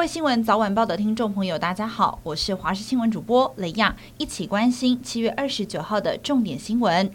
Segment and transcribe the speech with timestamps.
[0.00, 7.12] 位新闻早晚报的听众朋友，大家好，我是华视新闻主播雷亚，一起关心七月二十九号的重点新闻。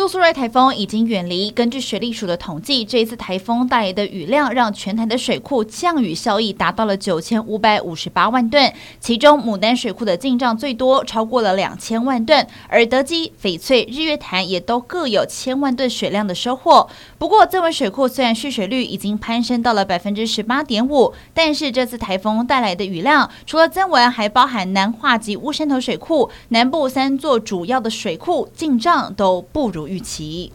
[0.00, 1.50] 杜苏芮台风已经远离。
[1.50, 16.88] 根据水利署的统计，这一次台风带来的雨量让全台的水库降雨效益达到了九千五百五十八万吨，其中牡丹水库的进账最多，超过了两千万吨，而德基、翡翠、日月潭也都各有千万吨水量的收获。
[17.18, 30.52] 不过，曾文水库虽然蓄水率已经攀升到了百分之十八点五，但是这次台风带来的雨量，除了曾文，还包含南化及乌山头水库，南部三座主要的水库进账都不如预期。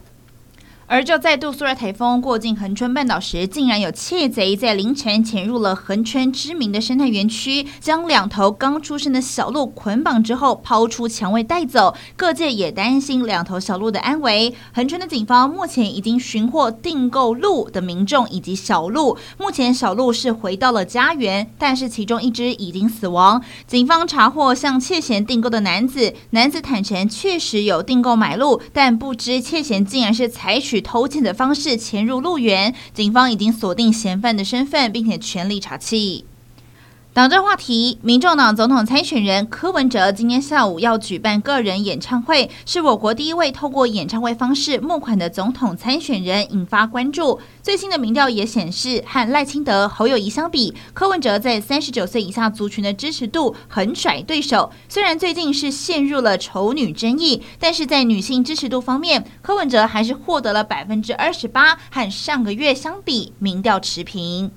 [0.88, 11.95] 而就在杜苏芮台风过境恒春半岛时，竟然有窃贼在凌晨潜入了恒春知名的生态园区，将两头刚出生的小鹿捆绑之后抛出墙外带走。
[12.16, 14.53] 各界也担心两头小鹿的安危。
[14.75, 19.17] 恒春的警方目前已经寻获订购鹿的民众以及小鹿。
[19.39, 23.42] 目前小鹿是回到了家园，但是其中一只已经死亡。
[23.66, 30.75] 警方查获向窃嫌订购的男子，男子坦承确实有订购买鹿，但不知窃嫌竟然是采取。
[30.81, 36.23] 偷窃的方式潜入鹿园，警方已经锁定嫌犯的身份，并且全力查缉。
[37.16, 47.39] 党政话题，民众党总统参选人柯文哲今天下午要举办个人演唱会，是我国第一位透过演唱会方式募款的总统参选人，引发关注。
[47.63, 54.69] 最新的民调也显示，和赖清德、侯友谊相比，柯文哲在三十九岁以下族群的支持度很甩对手。
[54.89, 64.52] 虽然最近是陷入了丑女争议，但是在女性支持度方面，柯文哲还是获得了百分之二十八，和上个月相比，民调持平。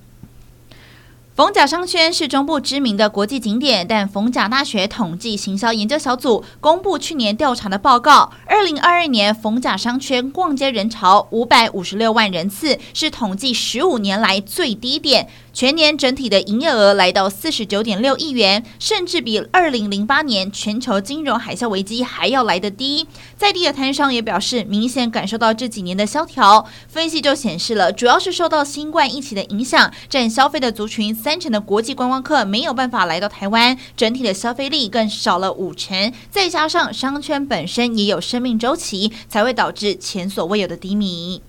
[1.38, 15.28] 逢甲商圈是中部知名的国际景点，但逢甲大学统计行销研究小组公布去年调查的报告，二零二二年逢甲商圈逛街人潮五百五十六万人次，是统计十五年来最低点。
[15.52, 23.06] 全年整体的营业额来到四十九点六亿元，甚至比二零零八年全球金融海啸危机还要来得低。
[23.36, 26.66] 在地的摊商也表示，明显感受到这几年的萧条。
[26.88, 36.12] 分析就显示了，主要是受到新冠疫情的影响，占消费的族群三成的国际观光客没有办法来到台湾，整体的消费力更少了五成。
[36.30, 41.42] 再加上商圈本身也有生命周期，才会导致前所未有的低迷。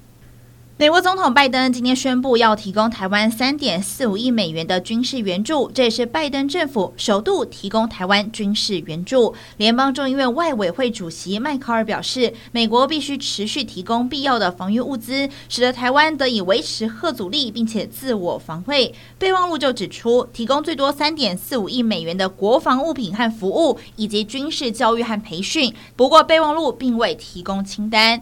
[0.79, 9.35] 美国总统拜登今天宣布要提供台湾三点四五亿美元的军事援助，这也是拜登政府首度提供台湾军事援助。
[9.57, 18.95] 联邦众议院外委会主席迈考尔表示，美国必须持续提供必要的防御物资，使得台湾得以维持核阻力，并且自我防卫。
[19.17, 25.73] 备忘录就指出，提供最多三点四五亿美元的国防物品和服务，以及军事教育和培训。
[25.97, 28.21] 不过，备忘录并未提供清单。